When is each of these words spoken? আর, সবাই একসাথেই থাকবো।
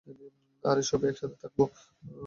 আর, 0.63 0.77
সবাই 0.81 1.09
একসাথেই 1.09 1.39
থাকবো। 1.43 1.63